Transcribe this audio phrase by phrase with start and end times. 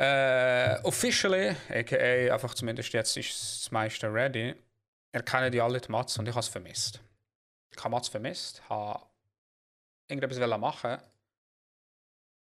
[0.00, 4.54] Äh, officially, aka einfach zumindest jetzt ist das meiste ready,
[5.12, 7.02] erkennen die alle die Mats und ich habe es vermisst.
[7.70, 9.04] Ich habe Mats vermisst, habe
[10.08, 10.98] irgendetwas machen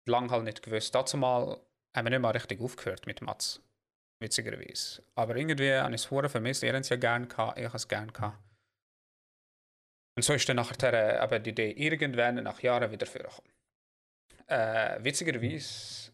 [0.06, 0.94] Lang halt nicht gewusst.
[0.94, 1.60] Dazu mal
[1.94, 3.60] haben wir nicht mal richtig aufgehört mit Mats.
[4.18, 5.02] Witzigerweise.
[5.14, 6.62] Aber irgendwie habe ich es vermisst.
[6.62, 8.38] Ihr habt es ja gerne gehabt, ich habe es gerne gehabt.
[10.16, 13.52] Und so ist dann nachher äh, die Idee irgendwann nach Jahren wieder vorgekommen.
[14.46, 16.11] Äh, witzigerweise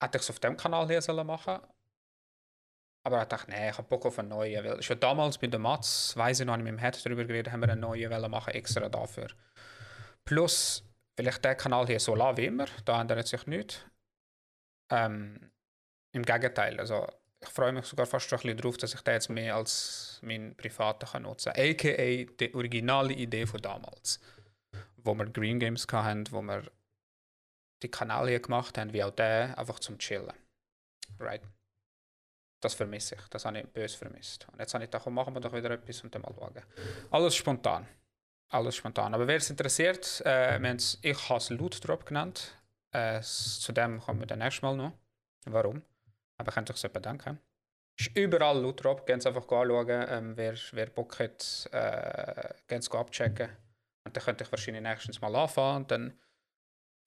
[0.00, 1.60] hätte ich es auf dem Kanal hier sollen machen
[3.06, 4.64] aber ich dachte, nee, ich habe Bock auf einen neuen.
[4.64, 7.60] Weil schon damals bei der Mats, weiß ich noch, mit dem Head darüber geredet, haben
[7.60, 9.28] wir einen neuen machen, extra dafür.
[10.24, 10.82] Plus,
[11.16, 13.78] weil ich den Kanal hier so lasse wie immer, da ändert sich nichts.
[14.90, 15.52] Ähm,
[16.10, 17.06] Im Gegenteil, also
[17.40, 20.18] ich freue mich sogar fast schon ein bisschen darauf, dass ich den jetzt mehr als
[20.24, 21.62] meinen privaten kann nutzen kann.
[21.62, 22.24] A.k.a.
[22.24, 24.18] die originale Idee von damals.
[24.96, 26.64] Wo wir Green Games hatten, wo wir
[27.82, 30.32] die Kanäle gemacht haben, wie auch der, einfach zum Chillen.
[31.18, 31.42] Right?
[32.60, 33.20] Das vermisse ich.
[33.28, 34.46] Das habe ich böse vermisst.
[34.50, 36.62] Und jetzt habe ich gedacht, machen wir doch wieder etwas und dann mal schauen.
[37.10, 37.86] Alles spontan.
[38.48, 39.14] Alles spontan.
[39.14, 40.56] Aber wer es interessiert, äh,
[41.02, 42.56] ich habe es Loot Drop genannt.
[42.92, 44.92] Äh, zu dem kommen wir dann nächstes Mal noch.
[45.44, 45.82] Warum?
[46.38, 47.36] Aber könnt ihr euch.
[47.98, 49.06] Es ist überall Loot Drop.
[49.06, 53.48] Gehen einfach anschauen, ähm, wer, wer Bock hat, äh, gehen es abchecken.
[54.04, 55.82] Und dann könnte ich wahrscheinlich nächstens mal anfangen.
[55.82, 56.18] Und dann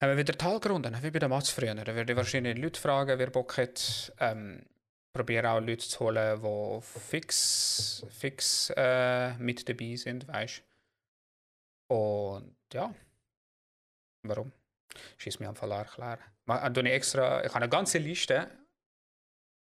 [0.00, 1.74] haben wir wieder Talgrunde, wie bei der Matz früher.
[1.74, 4.12] Dann würde ich wahrscheinlich Leute fragen, wer Bock hat.
[4.18, 4.64] Ähm,
[5.12, 10.62] probiere auch Leute zu holen, die fix, fix äh, mit dabei sind, weißt
[11.90, 12.94] Und ja,
[14.22, 14.52] warum?
[15.18, 16.18] Schieß mir am Fall erklären.
[16.86, 18.50] Ich, ich habe eine ganze Liste,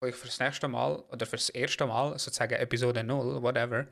[0.01, 3.88] wo ich fürs nächste Mal oder fürs erste Mal, sozusagen Episode 0, whatever,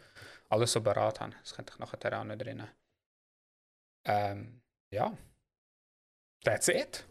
[0.49, 1.35] alles so beraten habe.
[1.41, 2.67] Das könnte ich nachher auch nicht drin.
[4.05, 5.15] Ähm, ja,
[6.43, 7.05] that's it.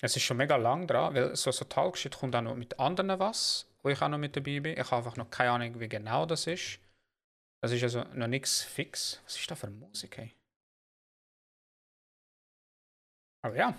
[0.00, 3.18] Es ist schon mega lang dran, weil so, so Talkshit kommt auch noch mit anderen
[3.18, 4.78] was, wo ich auch noch mit dabei bin.
[4.78, 6.78] Ich habe einfach noch keine Ahnung, wie genau das ist.
[7.60, 9.20] Das ist also noch nichts fix.
[9.24, 10.34] Was ist da für Musik, ey?
[13.42, 13.74] Aber ja,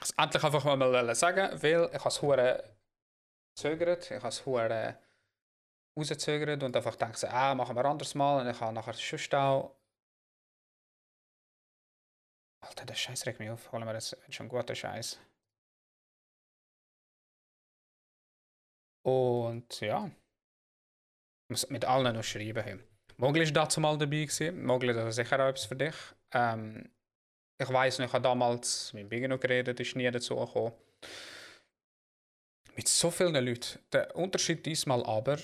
[0.00, 2.76] es endlich einfach mal sagen, weil ich es hure
[3.56, 4.98] gezögert, ich habe es hure
[5.96, 9.76] rausgezögert und einfach gedacht, ah, machen wir anders mal und ich habe nachher schon auch
[12.70, 13.72] Alter, der Scheiß regt mich auf.
[13.72, 15.18] Holen wir das schon guter Scheiß.
[19.02, 20.08] Und ja,
[21.50, 22.62] muss mit allen noch schreiben.
[22.62, 22.78] Hey.
[23.16, 24.64] Mogli ist dazu mal dabei gewesen.
[24.64, 25.96] Mogli ist sicher auch etwas für dich.
[26.32, 26.88] Ähm,
[27.60, 30.72] ich weiß noch, ich habe damals mit Biggie noch geredet, ist nie dazu gekommen.
[32.76, 33.80] Mit so vielen Leuten.
[33.92, 35.38] Der Unterschied diesmal aber,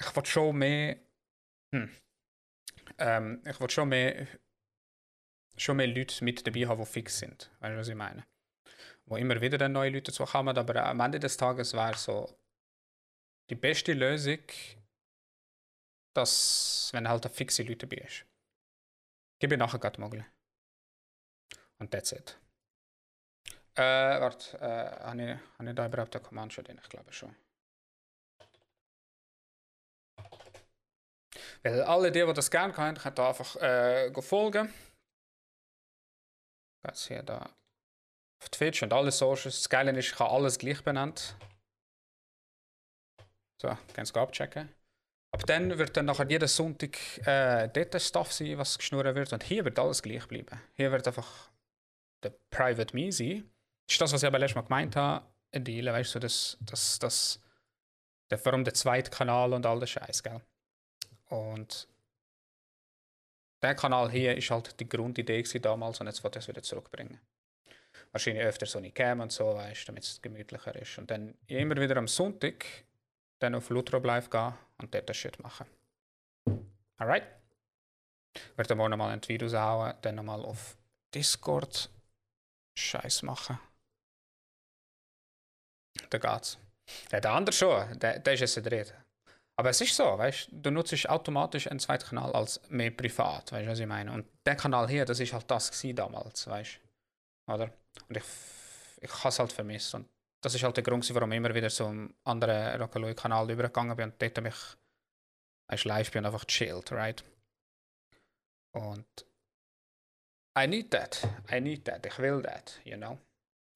[0.00, 0.96] ich wollte schon mehr.
[1.74, 1.94] Hm,
[2.98, 4.26] ähm, ich wollte schon mehr,
[5.62, 7.50] schon mehr Leute mit dabei haben, die fix sind.
[7.60, 8.24] Weißt du, was ich meine?
[9.10, 12.38] wo immer wieder dann neue Leute dazu kommen, aber am Ende des Tages war so
[13.50, 14.38] die beste Lösung,
[16.14, 18.24] dass, wenn halt fixe Leute bist.
[19.40, 20.24] Gib mir nachher gerade Mogli.
[21.78, 22.38] Und that's it.
[23.74, 26.80] Äh, warte, äh, habe ich, hab ich da überhaupt einen Command schon drin?
[26.80, 27.34] Ich glaube schon.
[31.62, 34.72] Weil alle die, die das gerne können, können da einfach äh, folgen.
[36.86, 37.50] Jetzt hier da
[38.40, 39.56] auf Twitch und alle Socials.
[39.56, 41.36] Das Geile ist, ich habe alles gleich benannt.
[43.60, 44.68] So, kannst du abchecken.
[45.32, 46.96] Aber dann wird dann nachher jeden Sonntag
[47.26, 49.32] äh, dort Stuff sein, was geschnurrt wird.
[49.32, 50.60] Und hier wird alles gleich bleiben.
[50.74, 51.50] Hier wird einfach
[52.22, 53.48] der Private Me sein.
[53.86, 55.26] Das ist das, was ich aber letztes Mal gemeint habe.
[55.52, 57.40] Ein Deal, weißt du, das, das, das,
[58.30, 60.40] der, warum der zweite Kanal und all der Scheiß, gell?
[61.28, 61.88] Und
[63.62, 67.20] der Kanal hier ist halt die Grundidee damals und jetzt wollte ich es wieder zurückbringen
[68.12, 70.98] wahrscheinlich öfter so eine Cam und so, weißt damit es gemütlicher ist.
[70.98, 72.64] Und dann immer wieder am Sonntag
[73.38, 75.66] dann auf Lutrob Live gehen und dort das Shit machen.
[76.96, 77.26] Alright?
[78.34, 80.76] Ich werde morgen nochmal ein Video hauen, dann nochmal auf
[81.14, 81.90] Discord
[82.78, 83.58] Scheiß machen.
[86.10, 86.58] Da geht's.
[87.10, 88.86] Ja, der andere schon, der, der ist jetzt drin.
[89.60, 93.66] Aber es ist so, weißt du, nutzt automatisch einen zweiten Kanal als mehr privat, weißt
[93.66, 94.10] du, was ich meine?
[94.10, 96.80] Und der Kanal hier, das ist halt das damals, weißt
[97.46, 97.52] du?
[97.52, 97.70] Oder?
[98.08, 98.24] Und ich,
[99.02, 99.94] ich habe es halt vermisst.
[99.94, 100.08] Und
[100.40, 104.22] das ist halt der Grund, warum ich immer wieder einen anderen Rockaloi-Kanal übergegangen bin und
[104.22, 104.56] dort mich
[105.66, 107.22] als live bin einfach chillt, right?
[108.72, 109.26] Und
[110.58, 111.28] I need that.
[111.52, 112.06] I need that.
[112.06, 113.18] Ich will that, you know.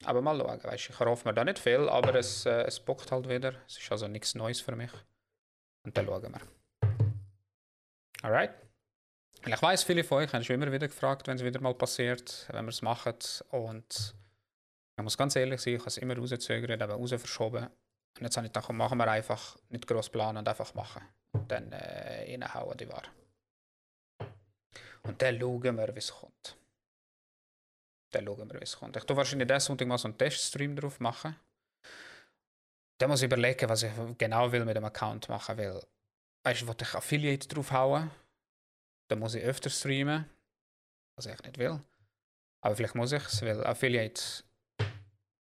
[0.06, 3.12] Aber mal schauen, weißt, ich hoffe mir da nicht viel, aber es, äh, es bockt
[3.12, 3.52] halt wieder.
[3.66, 4.90] Es ist also nichts Neues für mich.
[5.84, 6.40] Und dann schauen wir.
[8.22, 8.54] Alright?
[9.46, 12.48] Ich weiß, viele von euch haben schon immer wieder gefragt, wenn es wieder mal passiert,
[12.50, 13.14] wenn wir es machen.
[13.50, 14.14] Und
[14.96, 17.12] Ich muss ganz ehrlich sein, ich habe es immer rauszögert, aber raus.
[17.12, 21.02] Und jetzt habe ich gedacht, machen wir einfach nicht groß planen und einfach machen.
[21.32, 23.08] Und dann äh, reinhauen die Ware.
[25.02, 26.56] Und dann schauen wir, wie es kommt.
[28.12, 28.96] Dann schauen wir, wie es kommt.
[28.96, 31.36] Ich tue wahrscheinlich diesen Sonntag mal so einen Teststream drauf machen.
[32.98, 35.80] Dann muss ich überlegen, was ich genau will mit dem Account machen will.
[36.44, 38.10] Weißt du, ich Affiliate draufhauen?
[39.08, 40.28] Dann muss ich öfter streamen,
[41.16, 41.80] was ich nicht will.
[42.62, 44.22] Aber vielleicht muss ich es, weil Affiliate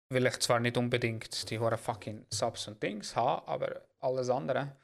[0.09, 4.75] will ich zwar nicht unbedingt die hohen fucking Subs und Dings haben, aber alles andere,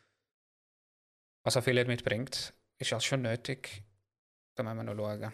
[1.44, 3.84] was Affiliate mitbringt, ist halt schon nötig.
[4.56, 5.32] Da müssen wir noch schauen.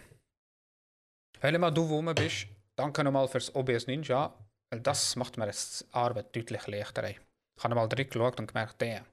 [1.42, 4.34] Wenn mal du wo rum bist, danke nochmal fürs OBS Ninja,
[4.74, 7.08] weil das macht mir die Arbeit deutlich leichter.
[7.08, 7.20] Ich
[7.60, 9.06] habe mal drin geschaut und gemerkt, der.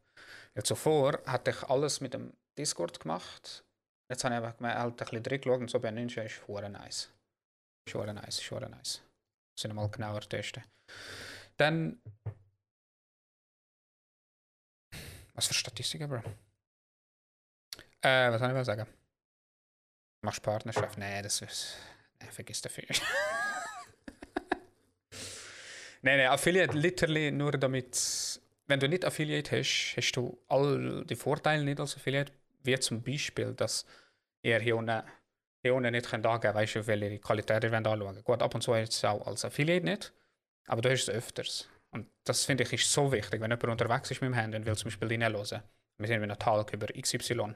[0.54, 3.62] Weil zuvor hatte ich alles mit dem Discord gemacht.
[4.10, 6.48] Jetzt habe ich einfach gemerkt, halt ein bisschen drin geschaut und so bei Ninja ist
[6.48, 7.10] hure nice.
[7.86, 9.02] Ist nice, ist nice.
[9.52, 10.64] Muss ich mal genauer testen.
[11.58, 12.00] Dann.
[15.34, 16.22] Was für Statistiken, Bro?
[18.00, 18.86] Äh, was soll ich mal sagen?
[20.24, 20.96] Machst du Partnerschaft?
[20.96, 21.76] Nee, das ist.
[22.18, 22.84] Nee, vergiss dafür.
[26.02, 28.40] nein, nein, Affiliate literally nur damit.
[28.66, 32.32] Wenn du nicht Affiliate hast, hast du all die Vorteile nicht als Affiliate.
[32.62, 33.84] Wie zum Beispiel, dass
[34.42, 35.02] ihr hier unten,
[35.62, 38.24] hier unten nicht könnt angeben weißt du, welche Qualität ihr anschauen wollt.
[38.24, 40.12] Gut, ab und zu ist es auch als Affiliate nicht,
[40.66, 41.68] aber du hast es öfters.
[41.90, 44.66] Und das finde ich ist so wichtig, wenn jemand unterwegs ist mit dem Handy und
[44.66, 45.62] will zum Beispiel reinhören.
[45.98, 47.54] Wir sind in einem Talk über XY.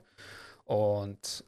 [0.64, 1.44] Und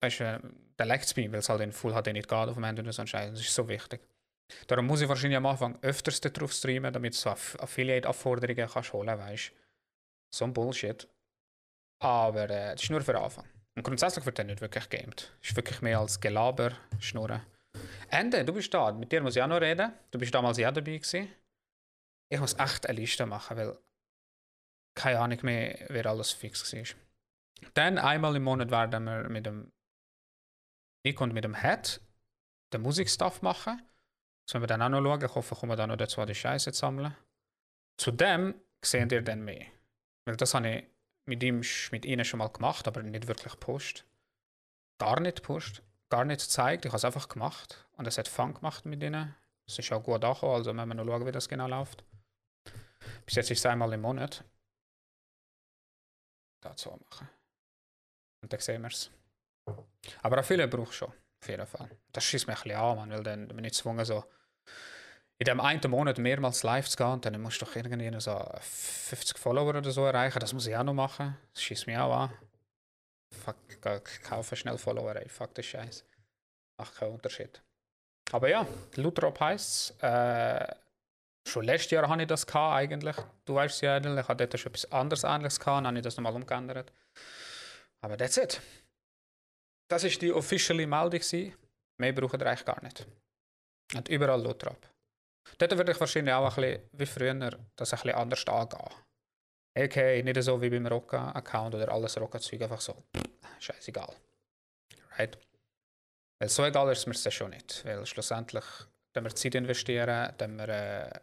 [0.00, 0.40] weißt du,
[0.78, 2.82] der leckt es mir, weil es halt in Full HD nicht geht auf dem Handy
[2.82, 4.00] und so Das ist so wichtig.
[4.66, 9.18] Darum muss ich wahrscheinlich am Anfang öfters darauf streamen, damit du so Affiliate-Anforderungen kannst holen,
[9.18, 9.52] weißt
[10.34, 11.08] So ein Bullshit.
[12.00, 13.44] Aber äh, das ist nur für den Anfang.
[13.76, 15.32] Und grundsätzlich wird er nicht wirklich gamed.
[15.42, 17.42] Ist wirklich mehr als Gelaber, Schnurren.
[18.10, 18.92] Ende, du bist da.
[18.92, 19.92] Mit dir muss ich auch noch reden.
[20.10, 21.32] Du bist damals ja dabei gewesen.
[22.30, 23.78] Ich muss echt eine Liste machen, weil
[24.94, 26.82] keine Ahnung mehr, wer alles fix war.
[27.74, 29.72] Dann einmal im Monat werden wir mit dem
[31.04, 32.00] ich und mit dem Head
[32.72, 33.80] den Musikstuff machen.
[34.52, 35.24] Werden wir dann auch noch schauen.
[35.24, 37.14] Ich hoffe, kommen wir dann noch dazu, die Scheiße zu sammeln.
[37.98, 39.66] Zudem seht ihr dann mehr.
[40.24, 40.84] Weil das habe ich
[41.26, 44.04] mit ihm mit ihnen schon mal gemacht, aber nicht wirklich post.
[44.98, 46.84] Gar nicht post, gar nicht gezeigt.
[46.84, 49.34] Ich habe es einfach gemacht und es hat Fun gemacht mit ihnen.
[49.66, 52.02] Es ist auch gut angekommen, also müssen wir noch schauen, wie das genau läuft.
[53.26, 54.42] Bis jetzt ist es einmal im Monat.
[56.62, 57.28] Dazu machen.
[58.42, 59.10] Und dann sehen wir es.
[60.22, 61.12] Aber auch viele braucht schon,
[61.42, 61.90] auf jeden Fall.
[62.12, 64.24] Das schießt mich ein bisschen an, man, weil dann bin ich gezwungen, so
[65.40, 68.44] in dem einen Monat mehrmals live zu gehen und dann musst du doch irgendwie so
[68.60, 70.40] 50 Follower oder so erreichen.
[70.40, 71.36] Das muss ich auch noch machen.
[71.54, 72.30] Das schießt mich auch an.
[73.44, 73.56] Fuck,
[74.24, 75.28] kaufe schnell Follower, ey.
[75.28, 76.04] Fuck das Scheiß.
[76.78, 77.62] Macht keinen Unterschied.
[78.32, 80.02] Aber ja, Lutrop heisst es.
[80.02, 80.74] Äh,
[81.46, 83.16] schon letztes Jahr hatte ich das gehabt, eigentlich.
[83.44, 84.20] Du weißt ja eigentlich.
[84.20, 86.92] Ich hatte dort schon etwas anderes Ähnliches gehabt, dann habe ich das nochmal umgeändert.
[88.00, 88.60] Aber that's it.
[89.88, 91.20] Das ist die officielle Meldung.
[91.98, 93.06] Mehr brauchen wir eigentlich gar nicht.
[93.94, 94.78] Und überall Lutrop.
[95.56, 97.34] Dort würde ich wahrscheinlich auch ein bisschen wie früher
[97.76, 98.90] das ein bisschen anders angehen.
[99.76, 103.04] Okay, nicht so wie beim Rocker-Account oder alles Rocker-Zeug, einfach so,
[103.60, 104.14] scheißegal.
[105.16, 105.38] Right?
[106.40, 107.84] Weil so egal ist mir das schon nicht.
[107.84, 108.64] Weil schlussendlich,
[109.14, 111.20] wenn wir Zeit investieren, wenn wir äh,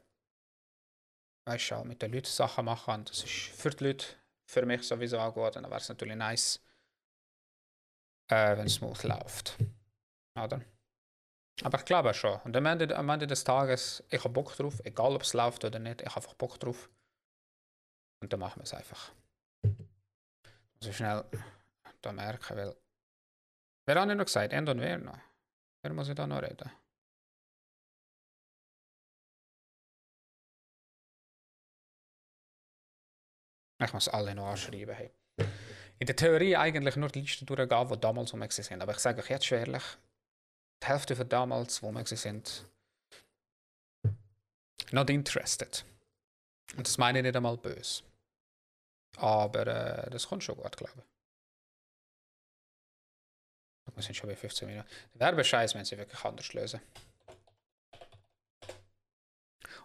[1.46, 4.06] weißt du, mit den Leuten Sachen machen, das ist für die Leute,
[4.50, 6.62] für mich sowieso auch gut, dann wäre es natürlich nice,
[8.32, 9.58] äh, wenn es smooth läuft.
[10.38, 10.62] Oder?
[11.64, 12.40] Aber ich glaube schon.
[12.42, 15.64] Und am Ende, am Ende des Tages, ich habe Bock drauf, egal ob es läuft
[15.64, 16.90] oder nicht, ich habe einfach Bock drauf.
[18.22, 19.14] Und dann machen wir es einfach.
[20.82, 21.24] So schnell
[22.02, 22.76] da merken, weil.
[23.88, 24.52] Wer hat noch gesagt?
[24.52, 25.18] End und wer noch?
[25.82, 26.72] Wer muss ich da noch reden?
[33.84, 34.96] Ich muss alle noch anschreiben.
[34.96, 35.12] Hey.
[36.00, 38.82] In der Theorie eigentlich nur die Liste durchgehen, die damals um sind.
[38.82, 39.84] Aber ich sage euch jetzt schon ehrlich,
[40.82, 42.66] die Hälfte von damals, wo wir sind,
[44.92, 45.86] not interested.
[46.78, 48.04] Und das meine ich nicht einmal böse.
[49.18, 51.04] Aber äh, das kommt schon gut, glaube ich.
[53.96, 54.90] Wir sind schon bei 15 Minuten.
[55.14, 56.82] Werbescheiß wenn sie wirklich anders lösen.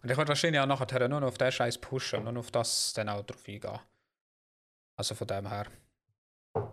[0.03, 2.93] Und ich werde wahrscheinlich auch nachher nur noch auf den Scheiß pushen nur auf das
[2.95, 3.79] dann auch drauf eingehen.
[4.97, 5.67] Also von dem her.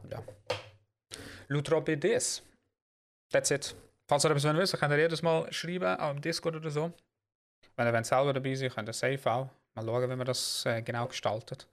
[0.09, 0.23] Ja.
[1.49, 2.41] Das.
[3.31, 3.75] That's it.
[4.07, 6.93] Falls ihr etwas wissen könnt ihr jedes Mal schreiben, auch im Discord oder so.
[7.75, 9.49] Wenn ihr selber dabei seid, könnt ihr safe auch.
[9.75, 11.67] Mal schauen, wie man das äh, genau gestaltet.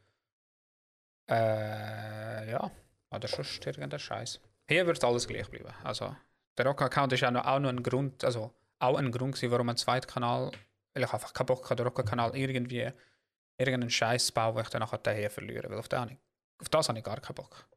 [1.30, 2.70] Äh, ja.
[3.10, 4.40] Oder sonst irgendein Scheiß.
[4.68, 5.72] Hier wird alles gleich bleiben.
[5.84, 6.14] Also,
[6.58, 9.76] der Rock-Account ist noch, auch noch ein Grund, also auch ein Grund, gewesen, warum ein
[9.76, 10.50] zweiter Kanal,
[10.92, 12.90] weil ich einfach keinen Bock hatte, den Kanal irgendwie
[13.56, 15.70] irgendeinen Scheiß bauen, wo ich dann nachher daher verliere.
[15.70, 16.18] Weil auf, den,
[16.60, 17.68] auf das habe ich gar keinen Bock.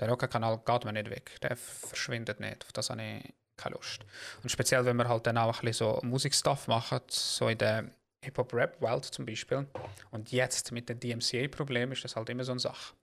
[0.00, 1.40] Der Rocket-Kanal geht mir nicht weg.
[1.42, 2.64] Der verschwindet nicht.
[2.64, 4.04] Auf das habe ich keine Lust.
[4.42, 7.90] Und speziell, wenn wir halt dann auch ein bisschen so Musikstuff machen, so in der
[8.24, 9.66] Hip-Hop-Rap-Welt zum Beispiel.
[10.10, 12.94] Und jetzt mit dem DMCA-Problem ist das halt immer so eine Sache.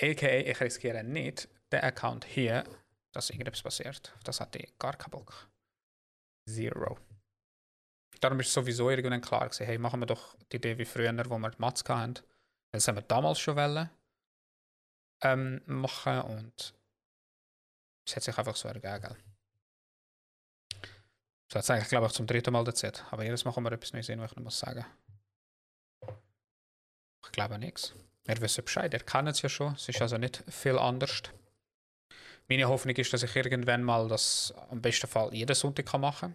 [0.00, 2.64] AKA, ich riskiere nicht, der Account hier,
[3.12, 4.14] dass irgendetwas passiert.
[4.24, 5.48] Das hatte ich gar keinen Bock.
[6.48, 6.98] Zero.
[8.20, 11.38] Darum ist sowieso irgendwann klar gewesen, hey, machen wir doch die Idee wie früher, wo
[11.38, 12.14] wir die Matzka haben.
[12.72, 13.90] Das haben wir damals schon wollen,
[15.22, 16.74] ähm, machen und
[18.06, 19.16] es hat sich einfach so ergeben.
[21.52, 23.04] So hat eigentlich, glaube ich, zum dritten Mal erzählt.
[23.10, 24.84] Aber jedes Mal kommen wir etwas Neues sehen, was ich noch muss sagen
[27.24, 27.94] Ich glaube nichts.
[28.24, 29.74] Wir wissen Bescheid, ihr kennt es ja schon.
[29.74, 31.22] Es ist also nicht viel anders.
[32.48, 36.34] Meine Hoffnung ist, dass ich irgendwann mal das am besten Fall jeden Sonntag machen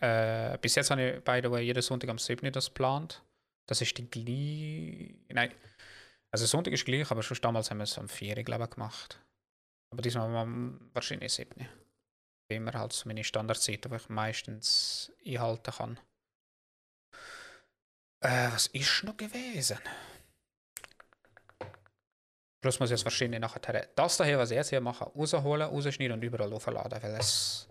[0.00, 0.54] kann.
[0.54, 2.50] Äh, bis jetzt habe ich, by the way, jeden Sonntag am 7.
[2.52, 3.22] das geplant.
[3.66, 5.14] Das ist die gleiche.
[5.28, 5.52] Nein.
[6.30, 8.42] Also Sonntag ist gleich, aber schon damals haben wir es am 4.
[8.42, 9.20] glaube ich, gemacht.
[9.90, 10.46] Aber diesmal
[10.92, 11.68] wahrscheinlich 7
[12.48, 16.00] immer halt so meine Standardzeiten, die ich meistens einhalten kann.
[18.20, 19.78] Äh, was ist noch gewesen?
[22.60, 26.12] Plus muss ich jetzt wahrscheinlich nachher das hier, was ich jetzt hier mache, rausholen, rausschneiden
[26.12, 27.02] und überall aufladen.
[27.02, 27.68] Weil es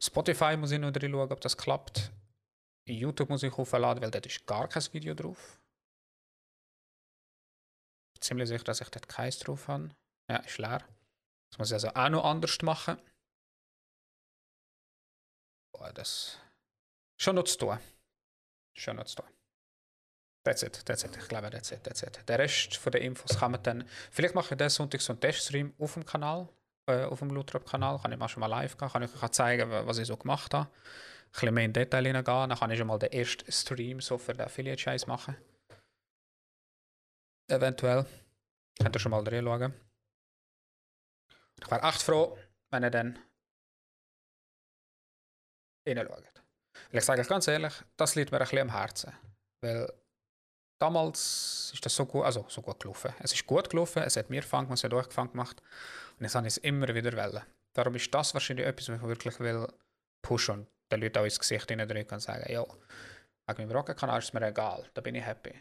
[0.00, 2.10] Spotify muss ich noch drin schauen, ob das klappt.
[2.88, 5.60] YouTube muss ich aufladen, weil dort ist gar kein Video drauf.
[8.18, 9.90] Ziemlich sicher, dass ich dort keins drauf habe.
[10.28, 10.82] Ja, ist leer.
[11.50, 13.00] Das muss ich also auch noch anders machen
[15.94, 16.38] das
[17.26, 17.78] noch zu tun.
[18.74, 19.26] Schon zu tun.
[20.44, 21.16] That's it, that's it.
[21.16, 22.18] Ich glaube, that's it, that's it.
[22.26, 23.84] Der Rest von den Infos kann man dann.
[24.10, 26.48] Vielleicht mache ich den Sonntag so einen Teststream auf dem Kanal,
[26.86, 28.00] äh, auf dem Lutrop-Kanal.
[28.00, 30.52] Kann ich mal schon mal live gehen, kann ich euch zeigen, was ich so gemacht
[30.52, 30.68] habe.
[30.68, 32.48] Ein bisschen mehr in Detail hineingehen.
[32.48, 35.36] Dann kann ich schon mal den ersten Stream so für den Affiliate-Scheiß machen.
[37.48, 38.04] Eventuell.
[38.80, 39.74] Könnt ihr schon mal reinschauen.
[41.60, 42.36] Ich wäre echt froh,
[42.70, 43.18] wenn ihr dann
[45.84, 46.24] hineinschauen.
[46.90, 49.12] Weil ich sage euch ganz ehrlich, das liegt mir ein bisschen am Herzen.
[49.60, 49.92] Weil
[50.78, 53.12] damals ist das so gut, also so gut gelaufen.
[53.20, 55.62] Es ist gut gelaufen, es hat mir gefangen, es hat euch gefangen gemacht.
[56.18, 57.42] Und jetzt habe ich es immer wieder wollen.
[57.74, 59.66] Darum ist das wahrscheinlich etwas, was ich wirklich will
[60.22, 62.64] pushen und den Leuten auch ins Gesicht hineindrücken und sagen, ja,
[63.46, 65.54] wegen meinem Rocket-Kanal ist es mir egal, da bin ich happy.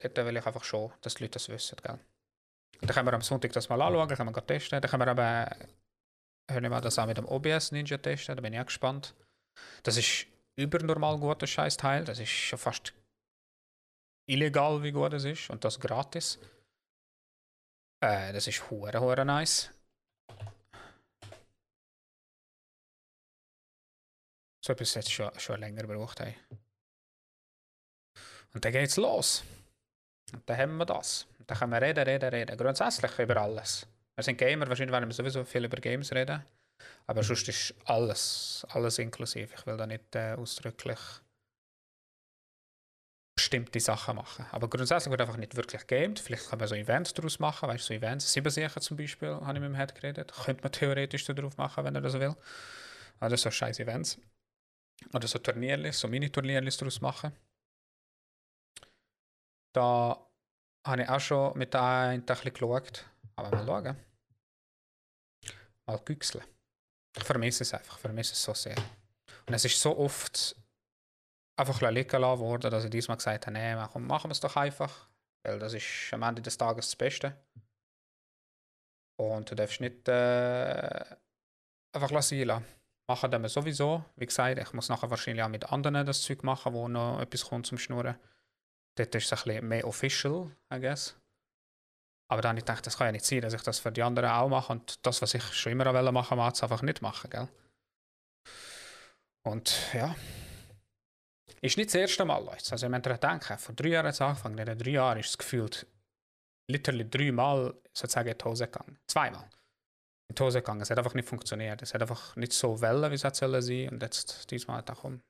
[0.00, 1.98] Dort will ich einfach schon, dass die Leute das wissen, gell.
[2.80, 4.80] Dann können wir am Sonntag das mal anschauen, können wir testen.
[4.80, 5.56] Dann können wir aber,
[6.50, 9.14] hören wir das auch mit dem OBS Ninja testen, da bin ich auch gespannt.
[9.82, 12.04] Das ist übernormal guter Scheißteil.
[12.04, 12.92] Das ist schon fast
[14.26, 15.50] illegal, wie gut es ist.
[15.50, 16.38] Und das gratis.
[18.00, 19.70] Äh, das ist hure hure nice.
[24.64, 26.34] So etwas jetzt schon, schon länger gebraucht haben.
[28.54, 29.44] Und dann geht's los.
[30.32, 31.26] Und dann haben wir das.
[31.38, 32.56] Und dann können wir reden, reden, reden.
[32.56, 33.86] Grundsätzlich über alles.
[34.14, 36.44] Wir sind Gamer, wahrscheinlich werden wir sowieso viel über Games reden.
[37.06, 39.52] Aber sonst ist alles, alles inklusiv.
[39.54, 40.98] Ich will da nicht äh, ausdrücklich
[43.38, 44.46] bestimmte Sachen machen.
[44.50, 46.18] Aber grundsätzlich wird einfach nicht wirklich gamed.
[46.18, 48.32] Vielleicht kann man so Events daraus machen, weißt du, so Events.
[48.32, 50.32] Siebensicher zum Beispiel, habe ich mit dem Head geredet.
[50.44, 52.34] Könnte man theoretisch darauf machen, wenn er das will.
[53.20, 54.18] Oder so scheiß Events.
[55.14, 57.32] Oder so Turnierlis, so Mini-Turnierlis daraus machen.
[59.72, 60.28] Da
[60.84, 63.06] habe ich auch schon mit der einen ein bisschen geschaut.
[63.36, 63.96] Aber mal schauen.
[65.86, 66.44] Mal güchseln.
[67.18, 68.76] Ich vermisse es einfach, ich vermisse es so sehr.
[69.46, 70.56] Und es ist so oft
[71.56, 74.56] einfach liegen lassen worden, dass ich diesmal gesagt habe, nee, komm, machen wir es doch
[74.56, 75.08] einfach.
[75.42, 77.36] Weil das ist am Ende des Tages das Beste.
[79.16, 81.16] Und du darfst nicht äh,
[81.92, 82.64] einfach lassen lassen.
[83.08, 84.04] Machen wir sowieso.
[84.16, 87.46] Wie gesagt, ich muss nachher wahrscheinlich auch mit anderen das Zeug machen, wo noch etwas
[87.46, 88.16] kommt zum Schnurren.
[88.96, 91.16] Dort ist es ein bisschen mehr official, I guess.
[92.30, 94.02] Aber dann habe ich gedacht, das kann ja nicht sein, dass ich das für die
[94.02, 97.30] anderen auch mache und das, was ich schon immer machen wollte, mal einfach nicht machen,
[97.30, 97.48] gell?
[99.46, 100.14] Und ja.
[101.62, 102.70] Ist nicht das erste Mal, Leute.
[102.70, 105.86] Also, ihr denken, vor drei Jahren es angefangen, in drei Jahren ist es gefühlt
[106.70, 108.98] literally dreimal sozusagen in die Hose gegangen.
[109.06, 109.48] Zweimal
[110.28, 110.82] in die Hose gegangen.
[110.82, 111.82] Es hat einfach nicht funktioniert.
[111.82, 115.22] Es hat einfach nicht so wollen, wie es sein sollen Und jetzt, diesmal, da komm,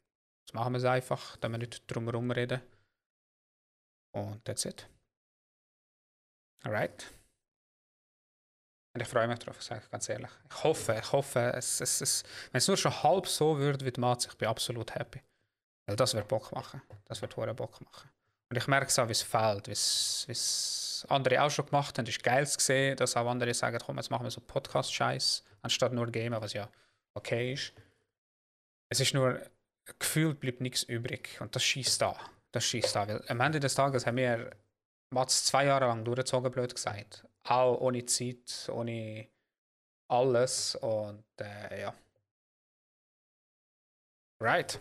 [0.45, 2.61] jetzt machen wir es einfach, damit wir nicht drum herum reden.
[4.13, 4.89] Und that's it.
[6.63, 7.13] Alright.
[8.95, 10.31] Und ich freue mich darauf, sage ich ganz ehrlich.
[10.51, 13.93] Ich hoffe, ich hoffe, es, es, es, wenn es nur schon halb so wird wie
[13.93, 15.23] die Matze, ich bin absolut happy.
[15.87, 16.83] Weil das wird Bock machen.
[17.05, 18.11] Das wird hohen Bock machen.
[18.51, 19.73] Und ich merke es auch, wie es fehlt, wie
[20.33, 22.07] es andere auch schon gemacht haben.
[22.07, 25.45] Es ist geil zu sehen, dass auch andere sagen, komm, jetzt machen wir so Podcast-Scheiß,
[25.63, 26.69] anstatt nur Gamen, was ja
[27.15, 27.73] okay ist.
[28.91, 29.41] Es ist nur,
[29.99, 31.39] gefühlt bleibt nichts übrig.
[31.41, 32.17] Und das schießt da.
[32.53, 33.07] Das schießt da.
[33.07, 34.51] Weil am Ende des Tages haben wir
[35.11, 37.27] Mats zwei Jahre lang durchgezogen, blöd gesagt.
[37.45, 39.29] Auch ohne Zeit, ohne
[40.09, 40.75] alles.
[40.77, 41.95] Und äh, ja.
[44.41, 44.79] Right.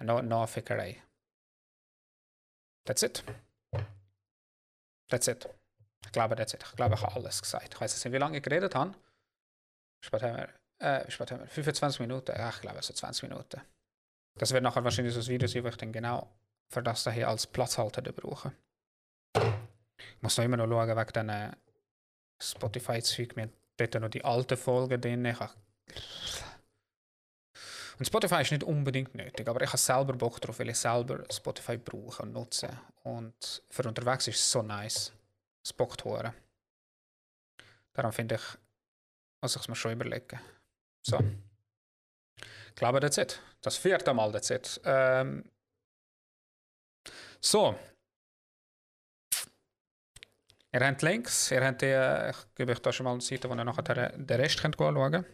[0.00, 1.02] No, no Fickerei.
[2.84, 3.24] That's it.
[5.08, 5.48] That's it.
[6.04, 6.62] Ich glaube, that's it.
[6.62, 7.74] Ich glaube, ich habe alles gesagt.
[7.74, 8.94] Ich weiß nicht, wie lange ich geredet habe.
[10.04, 10.48] Spät haben wir,
[10.80, 12.32] äh, spät haben wir 25 Minuten.
[12.36, 13.60] Ja, ich glaube, so 20 Minuten.
[14.38, 16.28] Das wird nachher wahrscheinlich so ein Video sein, wo ich dann genau
[16.70, 18.52] für das hier als Platzhalter brauche.
[20.22, 21.56] Muss noch immer noch schauen, wegen diesen
[22.40, 23.36] Spotify-Zeug.
[23.36, 25.24] Wir haben dort noch die alten Folgen drin.
[25.26, 25.38] Ich
[27.98, 31.24] und Spotify ist nicht unbedingt nötig, aber ich habe selber Bock drauf, weil ich selber
[31.30, 32.68] Spotify brauche und nutze.
[33.04, 35.12] Und für unterwegs ist es so nice,
[35.62, 36.34] es zu hören.
[37.92, 38.42] Darum finde ich,
[39.40, 40.40] muss ich es mir schon überlegen.
[41.02, 41.20] So.
[42.40, 43.40] Ich glaube, that's it.
[43.60, 44.80] Das vierte Mal, that's it.
[44.84, 45.44] Ähm,
[47.40, 47.78] so.
[50.74, 53.54] Ihr habt Links, ihr habt die, ich gebe euch da schon mal eine Seite, wo
[53.54, 55.26] ihr nachher den Rest könnt schauen könnt.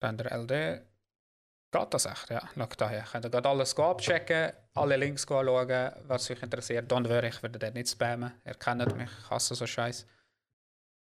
[0.00, 0.86] Dann der LD.
[1.72, 2.48] Geht das echt, ja.
[2.54, 3.04] Schau daher.
[3.10, 6.92] Könnt ihr gerade alles abchecken, alle Links schauen, was euch interessiert.
[6.92, 8.32] Don't worry, ich werde dort nicht spammen.
[8.44, 10.06] Ihr kennt mich, ich hasse so Scheiß.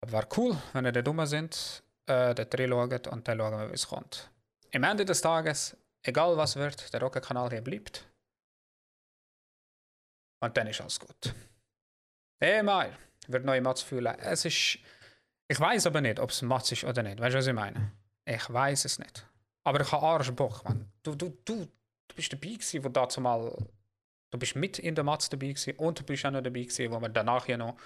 [0.01, 3.69] Aber wäre cool, wenn ihr da dumm sind, äh, dort reinschaut und dann schauen wir,
[3.69, 4.31] wie es kommt.
[4.73, 8.05] Am Ende des Tages, egal was wird, der Rocket-Kanal hier bleibt.
[10.39, 11.33] Und dann ist alles gut.
[12.39, 12.91] Hey, Mai,
[13.27, 14.15] wird neue Mats fühlen.
[14.19, 14.79] Es ist.
[15.47, 17.19] Ich weiß aber nicht, ob es Mats ist oder nicht.
[17.19, 17.91] Weißt du, was ich meine?
[18.25, 19.25] Ich weiß es nicht.
[19.63, 20.91] Aber ich habe Arschbock, man.
[21.03, 21.65] Du, du, du,
[22.07, 23.55] du bist dabei gewesen, wo dazu mal.
[24.29, 26.91] Du bist mit in der Matz dabei gewesen und du bist auch noch dabei gewesen,
[26.91, 27.77] wo wir danach ja noch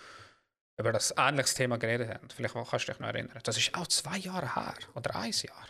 [0.78, 2.28] über das ähnliches Thema geredet haben.
[2.30, 3.40] Vielleicht kannst du dich noch erinnern.
[3.44, 5.68] Das ist auch zwei Jahre her oder ein Jahr.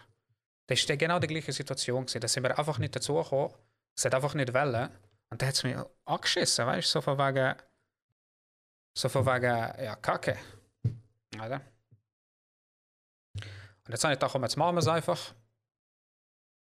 [0.68, 2.06] Das war genau die gleiche Situation.
[2.06, 3.54] Da sind wir einfach nicht dazu gekommen.
[3.96, 4.90] Es hat einfach nicht wollen.
[5.32, 6.91] Und da hat es mich angeschissen, weißt du?
[6.91, 7.56] So von wegen.
[8.94, 10.38] So von wegen, ja, Kacke.
[11.36, 11.62] Oder?
[13.86, 15.34] Und jetzt habe ich gedacht, komm, jetzt machen wir es einfach.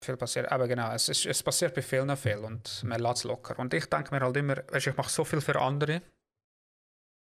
[0.03, 3.23] Viel passiert, aber genau, es, ist, es passiert bei vielen viel und man lässt es
[3.23, 3.57] locker.
[3.57, 6.01] Und ich denke mir halt immer, weißt, ich mache so viel für andere,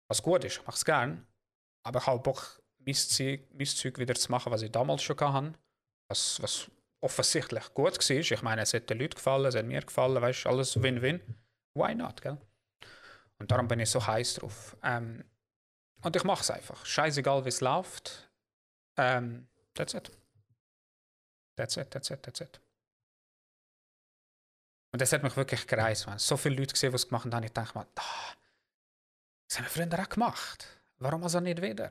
[0.08, 1.26] was gut ist, ich mache es gern,
[1.82, 5.18] aber ich habe Bock, mein Zeug, mein Zeug wieder zu machen, was ich damals schon
[5.18, 5.54] hatte,
[6.08, 8.16] was, was offensichtlich gut war.
[8.16, 11.20] Ich meine, es hat den Leuten gefallen, es hat mir gefallen, weißt du, alles Win-Win.
[11.74, 12.38] Why not, gell?
[13.38, 14.76] Und darum bin ich so heiß drauf.
[14.82, 15.24] Ähm,
[16.02, 16.84] und ich mache es einfach.
[16.84, 18.30] Scheißegal, wie es läuft.
[18.96, 20.10] Ähm, That's it.
[21.56, 22.60] That's it, that's it, that's it.
[24.92, 26.06] Und das hat mich wirklich gereist.
[26.08, 26.18] Man.
[26.18, 28.34] So viele Leute gesehen, die es gemacht haben, ich dachte mir, ah,
[29.46, 30.66] das haben wir früher auch gemacht.
[30.98, 31.90] Warum also nicht wieder?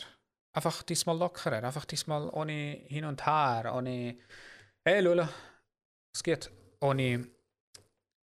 [0.52, 4.18] Einfach diesmal lockerer, einfach diesmal ohne hin und her, ohne,
[4.88, 5.28] hey Lula,
[6.14, 7.28] es geht, ohne,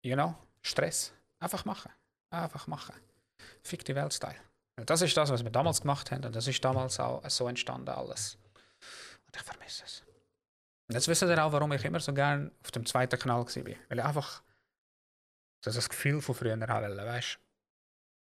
[0.03, 1.11] you know, Stress.
[1.39, 1.91] Einfach machen.
[2.29, 2.93] Einfach machen.
[3.63, 4.35] Fick die Weltstyle.
[4.75, 7.89] Das ist das, was wir damals gemacht haben und das ist damals auch so entstanden
[7.89, 8.37] alles.
[9.25, 10.03] Und ich vermisse es.
[10.87, 13.55] Und jetzt wisst ihr auch, warum ich immer so gern auf dem zweiten Kanal war.
[13.55, 14.43] Weil ich einfach
[15.63, 17.39] das, das Gefühl von früher habe, weißt